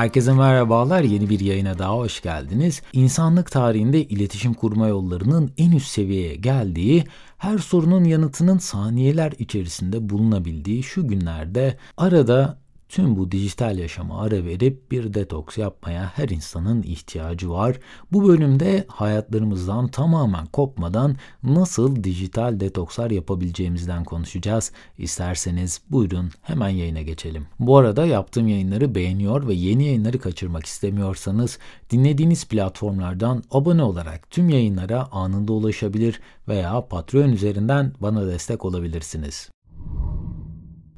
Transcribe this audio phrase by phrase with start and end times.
[0.00, 1.02] Herkese merhabalar.
[1.02, 2.82] Yeni bir yayına daha hoş geldiniz.
[2.92, 7.04] İnsanlık tarihinde iletişim kurma yollarının en üst seviyeye geldiği,
[7.38, 12.58] her sorunun yanıtının saniyeler içerisinde bulunabildiği şu günlerde arada
[12.90, 17.76] Tüm bu dijital yaşama ara verip bir detoks yapmaya her insanın ihtiyacı var.
[18.12, 24.72] Bu bölümde hayatlarımızdan tamamen kopmadan nasıl dijital detokslar yapabileceğimizden konuşacağız.
[24.98, 27.46] İsterseniz buyurun hemen yayına geçelim.
[27.58, 31.58] Bu arada yaptığım yayınları beğeniyor ve yeni yayınları kaçırmak istemiyorsanız
[31.90, 39.50] dinlediğiniz platformlardan abone olarak tüm yayınlara anında ulaşabilir veya Patreon üzerinden bana destek olabilirsiniz.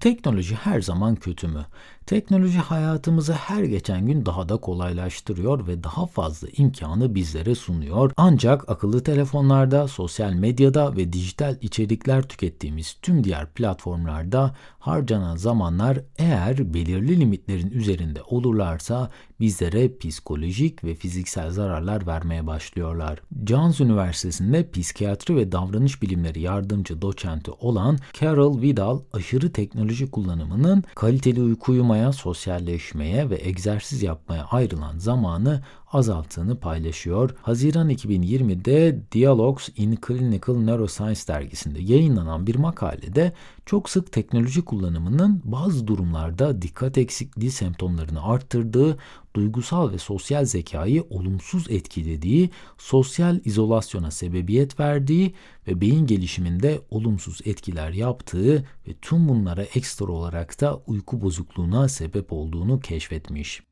[0.03, 1.67] Teknoloji her zaman kötü mü?
[2.07, 8.13] Teknoloji hayatımızı her geçen gün daha da kolaylaştırıyor ve daha fazla imkanı bizlere sunuyor.
[8.17, 16.75] Ancak akıllı telefonlarda, sosyal medyada ve dijital içerikler tükettiğimiz tüm diğer platformlarda harcanan zamanlar eğer
[16.75, 19.11] belirli limitlerin üzerinde olurlarsa
[19.43, 23.21] bizlere psikolojik ve fiziksel zararlar vermeye başlıyorlar.
[23.47, 31.41] Johns Üniversitesi'nde psikiyatri ve davranış bilimleri yardımcı doçenti olan Carol Vidal aşırı teknoloji kullanımının kaliteli
[31.43, 37.31] uyku uyumaya, sosyalleşmeye ve egzersiz yapmaya ayrılan zamanı azalttığını paylaşıyor.
[37.43, 43.33] Haziran 2020'de Dialogues in Clinical Neuroscience dergisinde yayınlanan bir makalede
[43.67, 48.99] çok sık teknoloji kullanımının bazı durumlarda dikkat eksikliği semptomlarını arttırdığı,
[49.37, 55.35] duygusal ve sosyal zekayı olumsuz etkilediği, sosyal izolasyona sebebiyet verdiği
[55.69, 62.33] ve beyin gelişiminde olumsuz etkiler yaptığı ve tüm bunlara ekstra olarak da uyku bozukluğuna sebep
[62.33, 63.63] olduğunu keşfetmiş.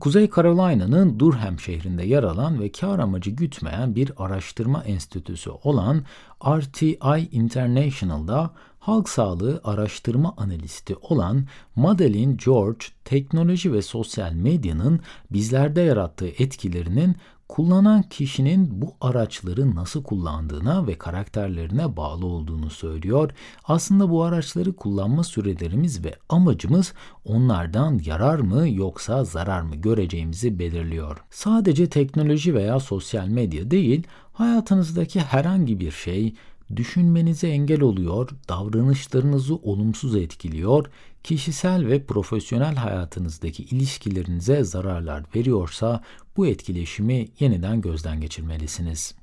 [0.00, 6.04] Kuzey Carolina'nın Durham şehrinde yer alan ve kar amacı gütmeyen bir araştırma enstitüsü olan
[6.46, 15.00] RTI International'da halk sağlığı araştırma analisti olan Madeline George, teknoloji ve sosyal medyanın
[15.30, 17.16] bizlerde yarattığı etkilerinin
[17.48, 23.30] kullanan kişinin bu araçları nasıl kullandığına ve karakterlerine bağlı olduğunu söylüyor.
[23.64, 26.92] Aslında bu araçları kullanma sürelerimiz ve amacımız
[27.24, 31.16] onlardan yarar mı yoksa zarar mı göreceğimizi belirliyor.
[31.30, 34.02] Sadece teknoloji veya sosyal medya değil,
[34.32, 36.34] hayatınızdaki herhangi bir şey
[36.76, 40.86] düşünmenize engel oluyor, davranışlarınızı olumsuz etkiliyor,
[41.24, 46.00] kişisel ve profesyonel hayatınızdaki ilişkilerinize zararlar veriyorsa
[46.36, 49.14] bu etkileşimi yeniden gözden geçirmelisiniz.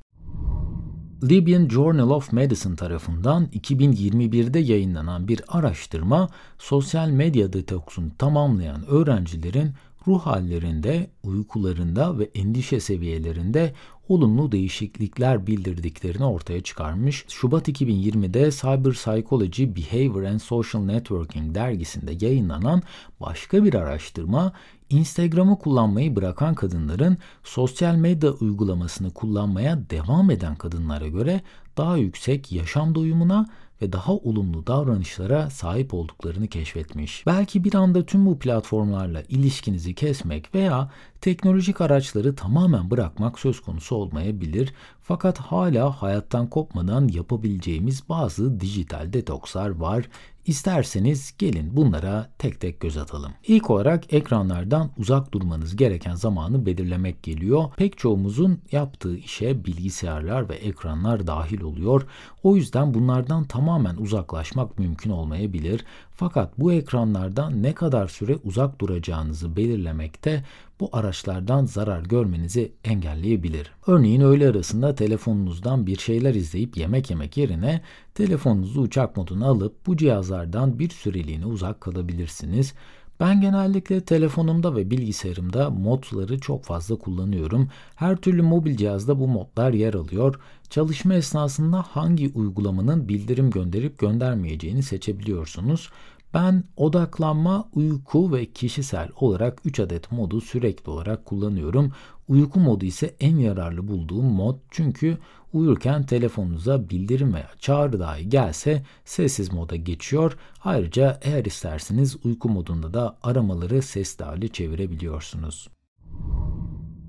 [1.29, 9.73] Libyan Journal of Medicine tarafından 2021'de yayınlanan bir araştırma, sosyal medya detoksunu tamamlayan öğrencilerin
[10.07, 13.73] ruh hallerinde, uykularında ve endişe seviyelerinde
[14.09, 17.25] olumlu değişiklikler bildirdiklerini ortaya çıkarmış.
[17.27, 22.81] Şubat 2020'de Cyber Psychology, Behavior and Social Networking dergisinde yayınlanan
[23.19, 24.53] başka bir araştırma
[24.89, 31.41] Instagram'ı kullanmayı bırakan kadınların sosyal medya uygulamasını kullanmaya devam eden kadınlara göre
[31.77, 33.45] daha yüksek yaşam doyumuna
[33.81, 37.25] ve daha olumlu davranışlara sahip olduklarını keşfetmiş.
[37.27, 40.89] Belki bir anda tüm bu platformlarla ilişkinizi kesmek veya
[41.21, 44.73] teknolojik araçları tamamen bırakmak söz konusu olmayabilir.
[45.01, 50.05] Fakat hala hayattan kopmadan yapabileceğimiz bazı dijital detokslar var.
[50.45, 53.31] İsterseniz gelin bunlara tek tek göz atalım.
[53.47, 57.63] İlk olarak ekranlardan uzak durmanız gereken zamanı belirlemek geliyor.
[57.77, 62.07] Pek çoğumuzun yaptığı işe bilgisayarlar ve ekranlar dahil oluyor.
[62.43, 65.85] O yüzden bunlardan tamamen uzaklaşmak mümkün olmayabilir.
[66.15, 70.43] Fakat bu ekranlardan ne kadar süre uzak duracağınızı belirlemekte
[70.81, 73.71] bu araçlardan zarar görmenizi engelleyebilir.
[73.87, 77.81] Örneğin öğle arasında telefonunuzdan bir şeyler izleyip yemek yemek yerine
[78.13, 82.73] telefonunuzu uçak moduna alıp bu cihazlardan bir süreliğine uzak kalabilirsiniz.
[83.19, 87.69] Ben genellikle telefonumda ve bilgisayarımda modları çok fazla kullanıyorum.
[87.95, 90.39] Her türlü mobil cihazda bu modlar yer alıyor.
[90.69, 95.89] Çalışma esnasında hangi uygulamanın bildirim gönderip göndermeyeceğini seçebiliyorsunuz.
[96.33, 101.91] Ben odaklanma, uyku ve kişisel olarak 3 adet modu sürekli olarak kullanıyorum.
[102.27, 105.17] Uyku modu ise en yararlı bulduğum mod çünkü
[105.53, 110.37] uyurken telefonunuza bildirim veya çağrı dahi gelse sessiz moda geçiyor.
[110.63, 115.69] Ayrıca eğer isterseniz uyku modunda da aramaları sesli hale çevirebiliyorsunuz.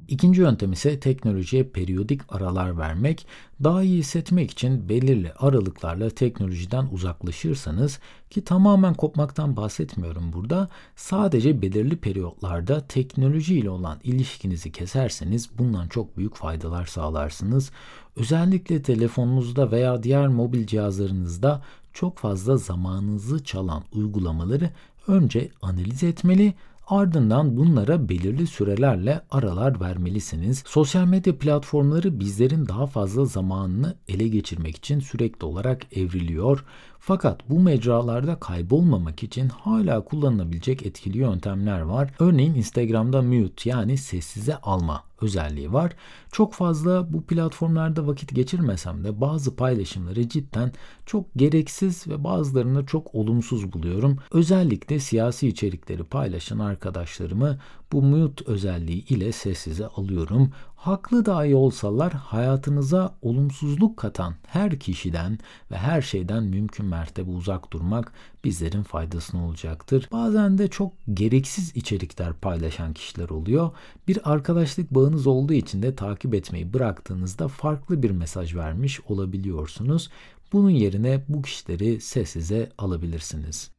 [0.08, 3.26] İkinci yöntem ise teknolojiye periyodik aralar vermek.
[3.64, 7.99] Daha iyi hissetmek için belirli aralıklarla teknolojiden uzaklaşırsanız
[8.31, 10.69] ki tamamen kopmaktan bahsetmiyorum burada.
[10.96, 17.70] Sadece belirli periyotlarda teknoloji ile olan ilişkinizi keserseniz bundan çok büyük faydalar sağlarsınız.
[18.16, 21.62] Özellikle telefonunuzda veya diğer mobil cihazlarınızda
[21.93, 24.70] çok fazla zamanınızı çalan uygulamaları
[25.08, 26.54] önce analiz etmeli
[26.92, 30.62] Ardından bunlara belirli sürelerle aralar vermelisiniz.
[30.66, 36.64] Sosyal medya platformları bizlerin daha fazla zamanını ele geçirmek için sürekli olarak evriliyor.
[37.04, 42.10] Fakat bu mecralarda kaybolmamak için hala kullanılabilecek etkili yöntemler var.
[42.19, 45.93] Örneğin Instagram'da mute yani sessize alma özelliği var.
[46.32, 50.72] Çok fazla bu platformlarda vakit geçirmesem de bazı paylaşımları cidden
[51.06, 54.19] çok gereksiz ve bazılarını çok olumsuz buluyorum.
[54.32, 57.58] Özellikle siyasi içerikleri paylaşan arkadaşlarımı
[57.93, 60.52] bu mute özelliği ile sessize alıyorum.
[60.82, 65.38] Haklı dahi olsalar hayatınıza olumsuzluk katan her kişiden
[65.70, 68.12] ve her şeyden mümkün mertebe uzak durmak
[68.44, 70.08] bizlerin faydasına olacaktır.
[70.12, 73.70] Bazen de çok gereksiz içerikler paylaşan kişiler oluyor.
[74.08, 80.11] Bir arkadaşlık bağınız olduğu için de takip etmeyi bıraktığınızda farklı bir mesaj vermiş olabiliyorsunuz.
[80.52, 83.70] Bunun yerine bu kişileri sessize alabilirsiniz.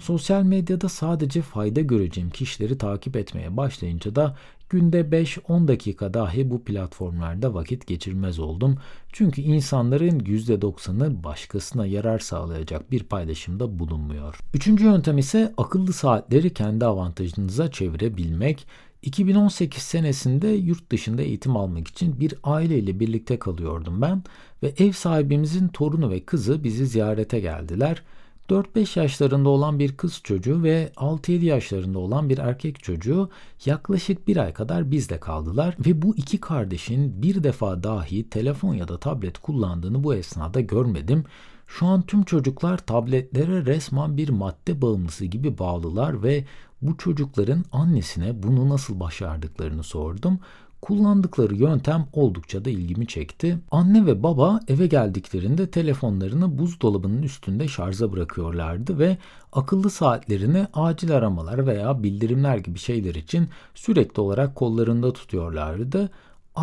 [0.00, 4.36] Sosyal medyada sadece fayda göreceğim kişileri takip etmeye başlayınca da
[4.68, 8.78] günde 5-10 dakika dahi bu platformlarda vakit geçirmez oldum.
[9.12, 14.38] Çünkü insanların %90'ı başkasına yarar sağlayacak bir paylaşımda bulunmuyor.
[14.54, 18.66] Üçüncü yöntem ise akıllı saatleri kendi avantajınıza çevirebilmek.
[19.02, 24.22] 2018 senesinde yurt dışında eğitim almak için bir aileyle birlikte kalıyordum ben
[24.62, 28.02] ve ev sahibimizin torunu ve kızı bizi ziyarete geldiler.
[28.50, 33.30] 4-5 yaşlarında olan bir kız çocuğu ve 6-7 yaşlarında olan bir erkek çocuğu
[33.64, 38.88] yaklaşık bir ay kadar bizde kaldılar ve bu iki kardeşin bir defa dahi telefon ya
[38.88, 41.24] da tablet kullandığını bu esnada görmedim.
[41.66, 46.44] Şu an tüm çocuklar tabletlere resmen bir madde bağımlısı gibi bağlılar ve
[46.82, 50.38] bu çocukların annesine bunu nasıl başardıklarını sordum.
[50.82, 53.58] Kullandıkları yöntem oldukça da ilgimi çekti.
[53.70, 59.18] Anne ve baba eve geldiklerinde telefonlarını buzdolabının üstünde şarja bırakıyorlardı ve
[59.52, 66.10] akıllı saatlerini acil aramalar veya bildirimler gibi şeyler için sürekli olarak kollarında tutuyorlardı.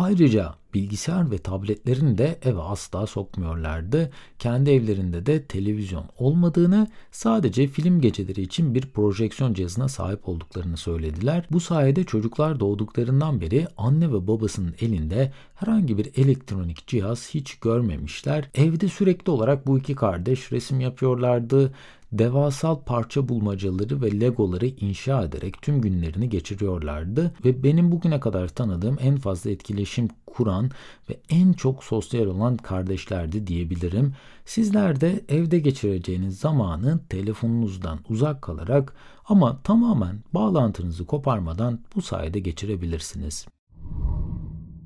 [0.00, 4.10] Ayrıca bilgisayar ve tabletlerini de eve asla sokmuyorlardı.
[4.38, 11.46] Kendi evlerinde de televizyon olmadığını, sadece film geceleri için bir projeksiyon cihazına sahip olduklarını söylediler.
[11.50, 18.50] Bu sayede çocuklar doğduklarından beri anne ve babasının elinde herhangi bir elektronik cihaz hiç görmemişler.
[18.54, 21.72] Evde sürekli olarak bu iki kardeş resim yapıyorlardı,
[22.12, 28.96] devasal parça bulmacaları ve legoları inşa ederek tüm günlerini geçiriyorlardı ve benim bugüne kadar tanıdığım
[29.00, 30.70] en fazla etkileşim kuran
[31.10, 34.14] ve en çok sosyal olan kardeşlerdi diyebilirim.
[34.44, 38.94] Sizler de evde geçireceğiniz zamanı telefonunuzdan uzak kalarak
[39.24, 43.46] ama tamamen bağlantınızı koparmadan bu sayede geçirebilirsiniz.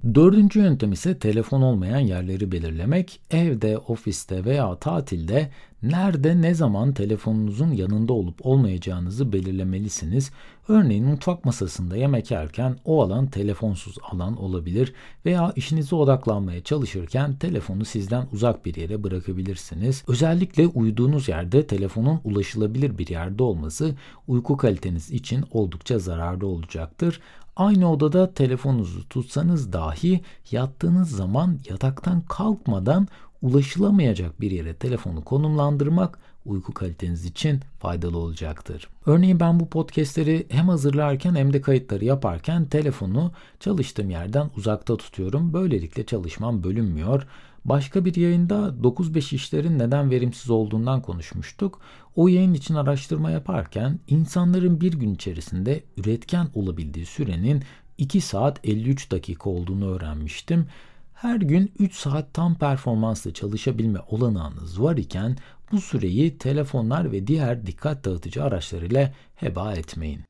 [0.04, 3.20] Dördüncü yöntem ise telefon olmayan yerleri belirlemek.
[3.30, 5.50] Evde, ofiste veya tatilde
[5.82, 10.30] nerede ne zaman telefonunuzun yanında olup olmayacağınızı belirlemelisiniz.
[10.68, 14.92] Örneğin mutfak masasında yemek yerken o alan telefonsuz alan olabilir
[15.26, 20.04] veya işinize odaklanmaya çalışırken telefonu sizden uzak bir yere bırakabilirsiniz.
[20.08, 23.94] Özellikle uyuduğunuz yerde telefonun ulaşılabilir bir yerde olması
[24.28, 27.20] uyku kaliteniz için oldukça zararlı olacaktır.
[27.56, 30.20] Aynı odada telefonunuzu tutsanız dahi
[30.50, 33.08] yattığınız zaman yataktan kalkmadan
[33.42, 38.88] ulaşılamayacak bir yere telefonu konumlandırmak uyku kaliteniz için faydalı olacaktır.
[39.06, 45.52] Örneğin ben bu podcastleri hem hazırlarken hem de kayıtları yaparken telefonu çalıştığım yerden uzakta tutuyorum.
[45.52, 47.26] Böylelikle çalışmam bölünmüyor.
[47.64, 51.80] Başka bir yayında 9-5 işlerin neden verimsiz olduğundan konuşmuştuk.
[52.16, 57.62] O yayın için araştırma yaparken insanların bir gün içerisinde üretken olabildiği sürenin
[57.98, 60.66] 2 saat 53 dakika olduğunu öğrenmiştim.
[61.14, 65.36] Her gün 3 saat tam performansla çalışabilme olanağınız var iken
[65.72, 70.20] bu süreyi telefonlar ve diğer dikkat dağıtıcı araçlar ile heba etmeyin.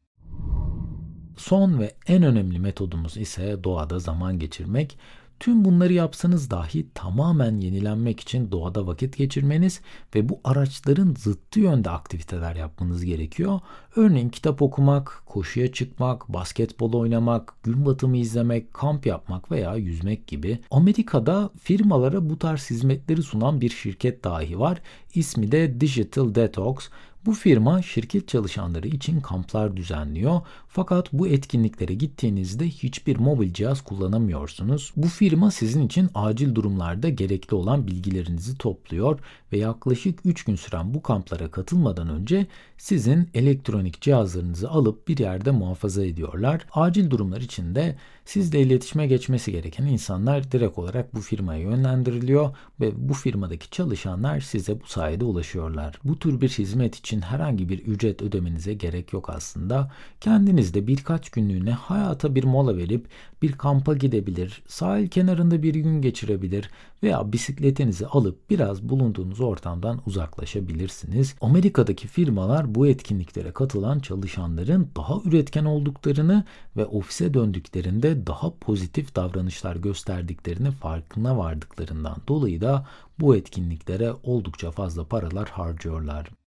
[1.37, 4.99] Son ve en önemli metodumuz ise doğada zaman geçirmek.
[5.43, 9.81] Tüm bunları yapsanız dahi tamamen yenilenmek için doğada vakit geçirmeniz
[10.15, 13.61] ve bu araçların zıttı yönde aktiviteler yapmanız gerekiyor.
[13.97, 20.59] Örneğin kitap okumak, koşuya çıkmak, basketbol oynamak, gün batımı izlemek, kamp yapmak veya yüzmek gibi.
[20.71, 24.81] Amerika'da firmalara bu tarz hizmetleri sunan bir şirket dahi var.
[25.15, 26.77] İsmi de Digital Detox.
[27.27, 30.41] Bu firma şirket çalışanları için kamplar düzenliyor.
[30.69, 34.93] Fakat bu etkinliklere gittiğinizde hiçbir mobil cihaz kullanamıyorsunuz.
[34.97, 39.19] Bu firma sizin için acil durumlarda gerekli olan bilgilerinizi topluyor
[39.53, 42.47] ve yaklaşık 3 gün süren bu kamplara katılmadan önce
[42.79, 46.67] sizin elektronik cihazlarınızı alıp bir yerde muhafaza ediyorlar.
[46.73, 53.09] Acil durumlar için de sizle iletişime geçmesi gereken insanlar direkt olarak bu firmaya yönlendiriliyor ve
[53.09, 55.99] bu firmadaki çalışanlar size bu sayede ulaşıyorlar.
[56.05, 59.91] Bu tür bir hizmet için için herhangi bir ücret ödemenize gerek yok aslında.
[60.21, 63.07] Kendiniz de birkaç günlüğüne hayata bir mola verip
[63.43, 66.71] bir kampa gidebilir, sahil kenarında bir gün geçirebilir
[67.03, 71.35] veya bisikletinizi alıp biraz bulunduğunuz ortamdan uzaklaşabilirsiniz.
[71.41, 76.45] Amerika'daki firmalar bu etkinliklere katılan çalışanların daha üretken olduklarını
[76.77, 82.87] ve ofise döndüklerinde daha pozitif davranışlar gösterdiklerini farkına vardıklarından dolayı da
[83.21, 86.42] bu etkinliklere oldukça fazla paralar harcıyorlar.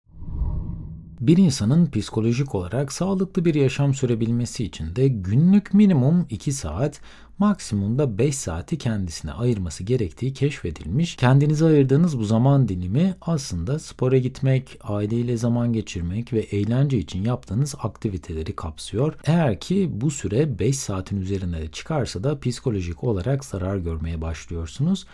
[1.20, 7.02] Bir insanın psikolojik olarak sağlıklı bir yaşam sürebilmesi için de günlük minimum 2 saat,
[7.40, 11.16] maksimumda 5 saati kendisine ayırması gerektiği keşfedilmiş.
[11.16, 17.76] Kendinize ayırdığınız bu zaman dilimi aslında spora gitmek, aileyle zaman geçirmek ve eğlence için yaptığınız
[17.80, 19.14] aktiviteleri kapsıyor.
[19.26, 25.06] Eğer ki bu süre 5 saatin üzerine çıkarsa da psikolojik olarak zarar görmeye başlıyorsunuz.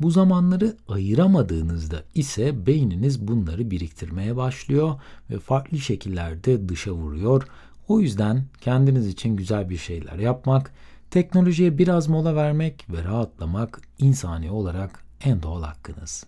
[0.00, 7.42] Bu zamanları ayıramadığınızda ise beyniniz bunları biriktirmeye başlıyor ve farklı şekillerde dışa vuruyor.
[7.88, 10.72] O yüzden kendiniz için güzel bir şeyler yapmak,
[11.10, 16.26] teknolojiye biraz mola vermek ve rahatlamak insani olarak en doğal hakkınız.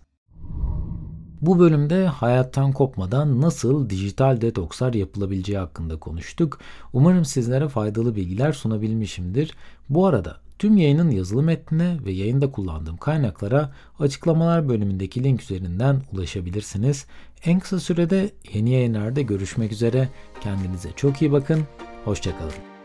[1.41, 6.59] Bu bölümde hayattan kopmadan nasıl dijital detokslar yapılabileceği hakkında konuştuk.
[6.93, 9.55] Umarım sizlere faydalı bilgiler sunabilmişimdir.
[9.89, 17.05] Bu arada Tüm yayının yazılı metnine ve yayında kullandığım kaynaklara açıklamalar bölümündeki link üzerinden ulaşabilirsiniz.
[17.45, 20.09] En kısa sürede yeni yayınlarda görüşmek üzere.
[20.41, 21.63] Kendinize çok iyi bakın.
[22.05, 22.78] Hoşçakalın.